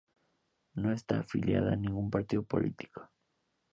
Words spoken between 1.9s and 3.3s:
partido político.